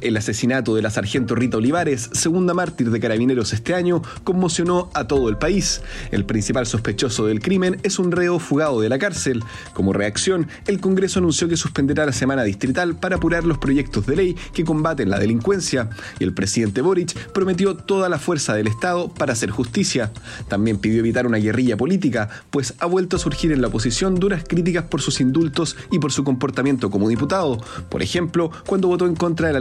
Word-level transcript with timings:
El 0.00 0.16
asesinato 0.16 0.74
de 0.74 0.82
la 0.82 0.90
sargento 0.90 1.34
Rita 1.34 1.56
Olivares, 1.56 2.10
segunda 2.12 2.54
mártir 2.54 2.90
de 2.90 3.00
carabineros 3.00 3.52
este 3.52 3.74
año, 3.74 4.02
conmocionó 4.24 4.90
a 4.94 5.06
todo 5.06 5.28
el 5.28 5.38
país. 5.38 5.82
El 6.10 6.24
principal 6.24 6.66
sospechoso 6.66 7.26
del 7.26 7.40
crimen 7.40 7.78
es 7.82 7.98
un 7.98 8.12
reo 8.12 8.38
fugado 8.38 8.80
de 8.80 8.88
la 8.88 8.98
cárcel. 8.98 9.42
Como 9.72 9.92
reacción, 9.92 10.48
el 10.66 10.80
Congreso 10.80 11.18
anunció 11.18 11.48
que 11.48 11.56
suspenderá 11.56 12.06
la 12.06 12.12
semana 12.12 12.42
distrital 12.42 12.96
para 12.96 13.16
apurar 13.16 13.44
los 13.44 13.58
proyectos 13.58 14.06
de 14.06 14.16
ley 14.16 14.36
que 14.52 14.64
combaten 14.64 15.10
la 15.10 15.18
delincuencia. 15.18 15.90
Y 16.18 16.24
el 16.24 16.34
presidente 16.34 16.80
Boric 16.80 17.32
prometió 17.32 17.76
toda 17.76 18.08
la 18.08 18.18
fuerza 18.18 18.54
del 18.54 18.66
Estado 18.66 19.08
para 19.08 19.32
hacer 19.32 19.50
justicia. 19.50 20.12
También 20.48 20.78
pidió 20.78 21.00
evitar 21.00 21.26
una 21.26 21.38
guerrilla 21.38 21.76
política, 21.76 22.28
pues 22.50 22.74
ha 22.78 22.86
vuelto 22.86 23.16
a 23.16 23.18
surgir 23.18 23.52
en 23.52 23.60
la 23.60 23.68
oposición 23.68 24.16
duras 24.16 24.44
críticas 24.46 24.84
por 24.84 25.00
sus 25.00 25.20
indultos 25.20 25.76
y 25.90 25.98
por 25.98 26.12
su 26.12 26.24
comportamiento 26.24 26.90
como 26.90 27.08
diputado. 27.08 27.58
Por 27.88 28.02
ejemplo, 28.02 28.50
cuando 28.66 28.88
votó 28.88 29.06
en 29.06 29.14
contra 29.14 29.48
de 29.48 29.54
la 29.54 29.60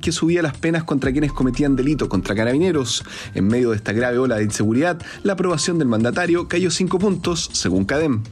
que 0.00 0.12
subía 0.12 0.42
las 0.42 0.56
penas 0.56 0.84
contra 0.84 1.12
quienes 1.12 1.32
cometían 1.32 1.76
delitos 1.76 2.08
contra 2.08 2.34
carabineros. 2.34 3.04
En 3.34 3.46
medio 3.46 3.70
de 3.70 3.76
esta 3.76 3.92
grave 3.92 4.18
ola 4.18 4.36
de 4.36 4.44
inseguridad, 4.44 5.00
la 5.22 5.34
aprobación 5.34 5.78
del 5.78 5.88
mandatario 5.88 6.48
cayó 6.48 6.70
cinco 6.70 6.98
puntos, 6.98 7.50
según 7.52 7.84
CADEM. 7.84 8.22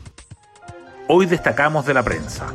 Hoy 1.08 1.26
destacamos 1.26 1.86
de 1.86 1.94
la 1.94 2.02
prensa. 2.02 2.46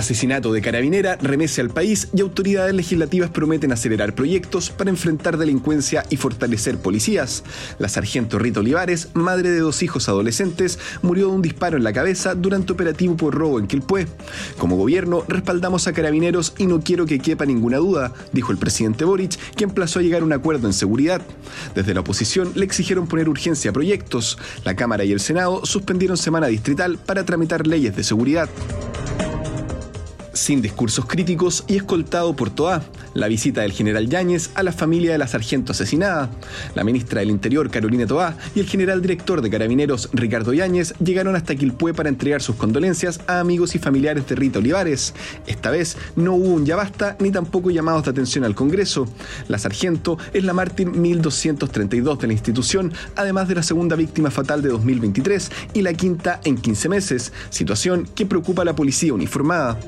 Asesinato 0.00 0.50
de 0.54 0.62
carabinera 0.62 1.18
remece 1.20 1.60
al 1.60 1.68
país 1.68 2.08
y 2.14 2.22
autoridades 2.22 2.72
legislativas 2.72 3.28
prometen 3.28 3.70
acelerar 3.70 4.14
proyectos 4.14 4.70
para 4.70 4.88
enfrentar 4.88 5.36
delincuencia 5.36 6.04
y 6.08 6.16
fortalecer 6.16 6.78
policías. 6.78 7.44
La 7.78 7.90
sargento 7.90 8.38
Rita 8.38 8.60
Olivares, 8.60 9.08
madre 9.12 9.50
de 9.50 9.58
dos 9.58 9.82
hijos 9.82 10.08
adolescentes, 10.08 10.78
murió 11.02 11.26
de 11.28 11.34
un 11.34 11.42
disparo 11.42 11.76
en 11.76 11.84
la 11.84 11.92
cabeza 11.92 12.34
durante 12.34 12.72
operativo 12.72 13.14
por 13.14 13.34
robo 13.34 13.58
en 13.58 13.66
Quilpué. 13.66 14.06
Como 14.56 14.78
gobierno, 14.78 15.22
respaldamos 15.28 15.86
a 15.86 15.92
carabineros 15.92 16.54
y 16.56 16.64
no 16.64 16.80
quiero 16.80 17.04
que 17.04 17.18
quepa 17.18 17.44
ninguna 17.44 17.76
duda, 17.76 18.14
dijo 18.32 18.52
el 18.52 18.58
presidente 18.58 19.04
Boric, 19.04 19.38
que 19.54 19.64
emplazó 19.64 19.98
a 19.98 20.02
llegar 20.02 20.22
a 20.22 20.24
un 20.24 20.32
acuerdo 20.32 20.66
en 20.66 20.72
seguridad. 20.72 21.20
Desde 21.74 21.92
la 21.92 22.00
oposición 22.00 22.52
le 22.54 22.64
exigieron 22.64 23.06
poner 23.06 23.28
urgencia 23.28 23.70
a 23.70 23.74
proyectos. 23.74 24.38
La 24.64 24.74
Cámara 24.74 25.04
y 25.04 25.12
el 25.12 25.20
Senado 25.20 25.66
suspendieron 25.66 26.16
semana 26.16 26.46
distrital 26.46 26.96
para 26.96 27.26
tramitar 27.26 27.66
leyes 27.66 27.94
de 27.94 28.02
seguridad 28.02 28.48
sin 30.32 30.62
discursos 30.62 31.06
críticos 31.06 31.64
y 31.66 31.76
escoltado 31.76 32.34
por 32.34 32.50
Toa, 32.50 32.82
la 33.14 33.28
visita 33.28 33.62
del 33.62 33.72
general 33.72 34.08
Yáñez 34.08 34.50
a 34.54 34.62
la 34.62 34.72
familia 34.72 35.12
de 35.12 35.18
la 35.18 35.26
sargento 35.26 35.72
asesinada. 35.72 36.30
La 36.74 36.84
ministra 36.84 37.20
del 37.20 37.30
Interior, 37.30 37.70
Carolina 37.70 38.06
Toá, 38.06 38.36
y 38.54 38.60
el 38.60 38.66
general 38.66 39.02
director 39.02 39.42
de 39.42 39.50
Carabineros, 39.50 40.10
Ricardo 40.12 40.52
Yáñez, 40.52 40.94
llegaron 40.98 41.36
hasta 41.36 41.54
Quilpué 41.54 41.94
para 41.94 42.08
entregar 42.08 42.42
sus 42.42 42.56
condolencias 42.56 43.20
a 43.26 43.40
amigos 43.40 43.74
y 43.74 43.78
familiares 43.78 44.26
de 44.26 44.36
Rita 44.36 44.58
Olivares. 44.58 45.14
Esta 45.46 45.70
vez 45.70 45.96
no 46.16 46.34
hubo 46.34 46.54
un 46.54 46.66
ya 46.66 46.76
basta 46.76 47.16
ni 47.20 47.30
tampoco 47.30 47.70
llamados 47.70 48.04
de 48.04 48.10
atención 48.10 48.44
al 48.44 48.54
Congreso. 48.54 49.06
La 49.48 49.58
sargento 49.58 50.18
es 50.32 50.44
la 50.44 50.52
mártir 50.52 50.88
1232 50.88 52.18
de 52.18 52.26
la 52.26 52.32
institución, 52.32 52.92
además 53.16 53.48
de 53.48 53.56
la 53.56 53.62
segunda 53.62 53.96
víctima 53.96 54.30
fatal 54.30 54.62
de 54.62 54.68
2023 54.68 55.50
y 55.74 55.82
la 55.82 55.92
quinta 55.94 56.40
en 56.44 56.56
15 56.56 56.88
meses, 56.88 57.32
situación 57.50 58.08
que 58.14 58.26
preocupa 58.26 58.62
a 58.62 58.64
la 58.64 58.74
policía 58.74 59.12
uniformada. 59.12 59.78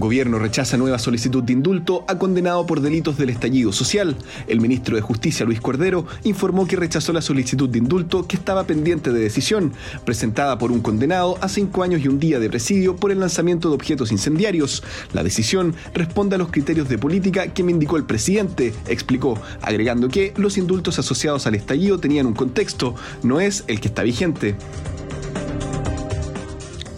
Gobierno 0.00 0.38
rechaza 0.38 0.76
nueva 0.76 0.98
solicitud 0.98 1.42
de 1.42 1.52
indulto 1.52 2.04
a 2.08 2.18
condenado 2.18 2.66
por 2.66 2.80
delitos 2.80 3.16
del 3.16 3.30
estallido 3.30 3.72
social. 3.72 4.16
El 4.46 4.60
ministro 4.60 4.96
de 4.96 5.02
Justicia, 5.02 5.46
Luis 5.46 5.60
Cordero, 5.60 6.06
informó 6.24 6.66
que 6.66 6.76
rechazó 6.76 7.12
la 7.12 7.22
solicitud 7.22 7.68
de 7.68 7.78
indulto 7.78 8.26
que 8.26 8.36
estaba 8.36 8.64
pendiente 8.64 9.12
de 9.12 9.20
decisión, 9.20 9.72
presentada 10.04 10.58
por 10.58 10.72
un 10.72 10.80
condenado 10.80 11.38
a 11.40 11.48
cinco 11.48 11.82
años 11.82 12.02
y 12.02 12.08
un 12.08 12.18
día 12.18 12.38
de 12.38 12.48
presidio 12.48 12.96
por 12.96 13.10
el 13.10 13.20
lanzamiento 13.20 13.68
de 13.68 13.74
objetos 13.74 14.12
incendiarios. 14.12 14.82
La 15.12 15.22
decisión 15.22 15.74
responde 15.94 16.36
a 16.36 16.38
los 16.38 16.50
criterios 16.50 16.88
de 16.88 16.98
política 16.98 17.48
que 17.48 17.62
me 17.62 17.72
indicó 17.72 17.96
el 17.96 18.04
presidente, 18.04 18.74
explicó, 18.86 19.40
agregando 19.62 20.08
que 20.08 20.32
los 20.36 20.58
indultos 20.58 20.98
asociados 20.98 21.46
al 21.46 21.54
estallido 21.54 21.98
tenían 21.98 22.26
un 22.26 22.34
contexto, 22.34 22.94
no 23.22 23.40
es 23.40 23.64
el 23.66 23.80
que 23.80 23.88
está 23.88 24.02
vigente. 24.02 24.56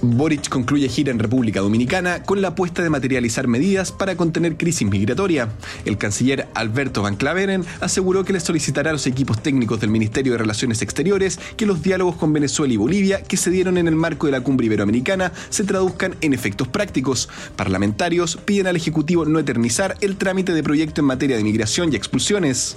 Boric 0.03 0.49
concluye 0.49 0.89
gira 0.89 1.11
en 1.11 1.19
República 1.19 1.61
Dominicana 1.61 2.23
con 2.23 2.41
la 2.41 2.49
apuesta 2.49 2.83
de 2.83 2.91
materializar 2.91 3.47
medidas 3.49 3.93
para 3.93 4.17
contener 4.17 4.57
crisis 4.57 4.89
migratoria. 4.89 5.51
El 5.85 5.99
canciller 5.99 6.49
Alberto 6.55 7.03
Van 7.03 7.17
Claveren 7.17 7.65
aseguró 7.81 8.25
que 8.25 8.33
le 8.33 8.41
solicitará 8.41 8.91
a 8.91 8.93
los 8.95 9.07
equipos 9.07 9.43
técnicos 9.43 9.81
del 9.81 9.91
Ministerio 9.91 10.33
de 10.33 10.39
Relaciones 10.39 10.83
Exteriores 10.83 11.39
que 11.57 11.67
los 11.67 11.83
diálogos 11.83 12.17
con 12.17 12.33
Venezuela 12.33 12.73
y 12.73 12.79
Bolivia 12.79 13.23
que 13.23 13.37
se 13.37 13.51
dieron 13.51 13.77
en 13.79 13.89
el 13.89 13.97
marco 13.97 14.27
de 14.27 14.33
la 14.33 14.41
cumbre 14.41 14.67
iberoamericana 14.67 15.33
se 15.51 15.65
traduzcan 15.65 16.15
en 16.21 16.33
efectos 16.33 16.69
prácticos. 16.69 17.29
Parlamentarios 17.57 18.37
piden 18.37 18.67
al 18.69 18.77
Ejecutivo 18.77 19.25
no 19.25 19.39
eternizar 19.39 19.97
el 20.01 20.17
trámite 20.17 20.55
de 20.55 20.63
proyecto 20.63 21.01
en 21.01 21.07
materia 21.07 21.37
de 21.37 21.45
migración 21.45 21.93
y 21.93 21.97
expulsiones. 21.97 22.77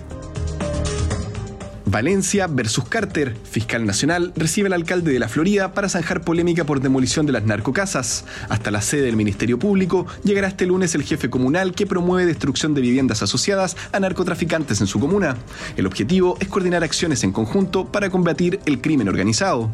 Valencia 1.93 2.47
versus 2.47 2.89
Carter. 2.89 3.37
Fiscal 3.43 3.85
Nacional 3.85 4.33
recibe 4.35 4.65
al 4.65 4.73
alcalde 4.73 5.13
de 5.13 5.19
la 5.19 5.29
Florida 5.29 5.73
para 5.73 5.89
zanjar 5.89 6.21
polémica 6.21 6.63
por 6.63 6.81
demolición 6.81 7.27
de 7.27 7.33
las 7.33 7.45
narcocasas. 7.45 8.25
Hasta 8.49 8.71
la 8.71 8.81
sede 8.81 9.03
del 9.03 9.15
Ministerio 9.15 9.59
Público 9.59 10.07
llegará 10.23 10.47
este 10.47 10.65
lunes 10.65 10.95
el 10.95 11.03
jefe 11.03 11.29
comunal 11.29 11.75
que 11.75 11.85
promueve 11.85 12.25
destrucción 12.25 12.73
de 12.73 12.81
viviendas 12.81 13.21
asociadas 13.21 13.77
a 13.91 13.99
narcotraficantes 13.99 14.81
en 14.81 14.87
su 14.87 14.99
comuna. 14.99 15.37
El 15.77 15.85
objetivo 15.85 16.35
es 16.39 16.47
coordinar 16.47 16.83
acciones 16.83 17.23
en 17.23 17.31
conjunto 17.31 17.85
para 17.85 18.09
combatir 18.09 18.59
el 18.65 18.81
crimen 18.81 19.07
organizado. 19.07 19.69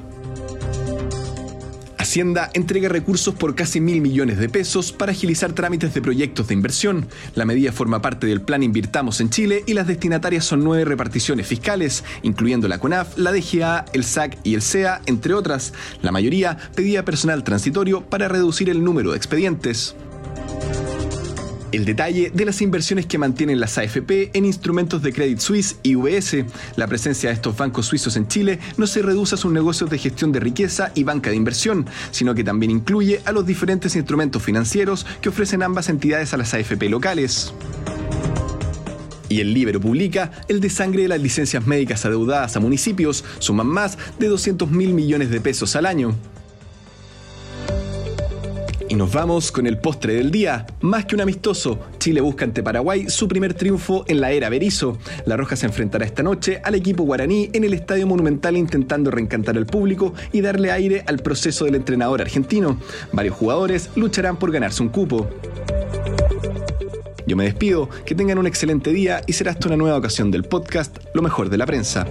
Hacienda 2.09 2.50
entrega 2.56 2.90
recursos 2.90 3.36
por 3.36 3.53
casi 3.53 3.80
mil 3.80 4.02
millones 4.02 4.40
de 4.40 4.50
pesos 4.50 4.92
para 4.92 5.12
agilizar 5.12 5.53
trámites 5.53 5.94
de 5.94 6.02
proyectos 6.02 6.47
de 6.47 6.56
inversión. 6.56 7.08
La 7.36 7.46
medida 7.46 7.72
forma 7.72 8.02
parte 8.02 8.25
del 8.25 8.42
plan 8.42 8.64
Invirtamos 8.64 9.22
en 9.22 9.30
Chile 9.30 9.64
y 9.68 9.75
las 9.75 9.86
destinatarias 9.86 10.44
son 10.44 10.64
nueve 10.64 10.86
reparticiones 10.86 11.46
fiscales, 11.46 12.03
incluyendo 12.24 12.68
la 12.68 12.80
CONAF, 12.80 13.16
la 13.16 13.31
DGA, 13.31 13.86
el 13.94 14.03
SAC 14.03 14.40
y 14.44 14.56
el 14.56 14.64
SEA, 14.64 15.03
entre 15.06 15.36
otras. 15.36 15.72
La 16.02 16.12
mayoría 16.12 16.58
pedía 16.74 17.06
personal 17.06 17.44
transitorio 17.44 18.02
para 18.02 18.28
reducir 18.28 18.72
el 18.72 18.84
número 18.84 19.12
de 19.12 19.18
expedientes 19.18 19.96
el 21.72 21.85
detalle 21.85 22.31
de 22.34 22.46
las 22.46 22.62
inversiones 22.62 23.06
que 23.06 23.18
mantienen 23.18 23.59
las 23.59 23.78
AFP 23.78 24.31
en 24.34 24.46
instrumentos 24.46 25.02
de 25.02 25.13
Credit 25.13 25.40
Suisse 25.40 25.78
y 25.84 25.96
UBS. 25.96 26.46
La 26.75 26.88
presencia 26.88 27.30
de 27.30 27.35
estos 27.35 27.56
bancos 27.56 27.85
suizos 27.85 28.16
en 28.18 28.28
Chile 28.28 28.59
no 28.78 28.88
se 28.88 29.02
reduce 29.02 29.35
a 29.35 29.38
sus 29.38 29.52
negocios 29.52 29.90
de 29.90 29.97
gestión 29.97 30.31
de 30.31 30.40
riqueza 30.40 30.91
y 30.96 31.03
banca 31.03 31.29
de 31.29 31.35
inversión, 31.35 31.85
sino 32.12 32.34
que 32.34 32.44
también 32.44 32.72
incluye 32.72 33.22
a 33.25 33.31
los 33.31 33.46
diferentes 33.46 33.96
instrumentos 33.96 34.41
financieros 34.41 35.06
que 35.22 35.29
ofrecen 35.29 35.63
ambas 35.63 35.90
entidades 35.90 36.34
a 36.34 36.38
las 36.38 36.53
AFP 36.53 36.90
locales. 36.90 37.53
Y 39.29 39.41
el 39.41 39.53
Libero 39.53 39.79
publica 39.79 40.31
el 40.47 40.59
de 40.59 40.72
sangre 40.72 41.03
de 41.03 41.08
las 41.08 41.22
licencias 41.22 41.68
médicas 41.68 42.03
adeudadas 42.03 42.56
a 42.56 42.59
municipios 42.59 43.24
suman 43.38 43.68
más 43.68 43.97
de 44.18 44.28
200 44.28 44.72
mil 44.72 44.94
millones 44.96 45.29
de 45.29 45.40
pesos 45.40 45.75
al 45.75 45.85
año. 45.85 46.16
Y 48.90 48.96
nos 48.96 49.14
vamos 49.14 49.52
con 49.52 49.68
el 49.68 49.78
postre 49.78 50.16
del 50.16 50.32
día. 50.32 50.66
Más 50.82 51.06
que 51.06 51.14
un 51.14 51.22
amistoso, 51.22 51.78
Chile 52.00 52.22
busca 52.22 52.44
ante 52.44 52.64
Paraguay 52.64 53.08
su 53.08 53.28
primer 53.28 53.54
triunfo 53.54 54.04
en 54.08 54.20
la 54.20 54.32
era 54.32 54.50
Berizo. 54.50 54.98
La 55.28 55.38
Roja 55.38 55.56
se 55.56 55.68
enfrentará 55.68 56.06
esta 56.06 56.24
noche 56.24 56.59
al 56.64 56.74
equipo 56.74 57.03
guaraní 57.03 57.52
en 57.53 57.64
el 57.64 57.76
Estadio 57.76 58.08
Monumental 58.08 58.58
intentando 58.58 59.12
reencantar 59.12 59.58
al 59.58 59.68
público 59.68 60.16
y 60.32 60.41
darle 60.41 60.72
aire 60.72 61.03
al 61.06 61.20
proceso 61.20 61.66
del 61.66 61.76
entrenador 61.76 62.20
argentino. 62.20 62.80
Varios 63.14 63.36
jugadores 63.36 63.91
lucharán 63.96 64.38
por 64.38 64.52
ganarse 64.52 64.82
un 64.82 64.90
cupo. 64.90 65.30
Yo 67.28 67.35
me 67.35 67.44
despido, 67.44 67.90
que 68.08 68.16
tengan 68.16 68.40
un 68.40 68.47
excelente 68.47 68.92
día 68.92 69.22
y 69.28 69.34
será 69.34 69.52
hasta 69.52 69.68
una 69.68 69.78
nueva 69.78 69.97
ocasión 69.97 70.32
del 70.32 70.46
podcast 70.46 70.97
Lo 71.14 71.22
mejor 71.22 71.52
de 71.52 71.58
la 71.59 71.68
prensa. 71.68 72.08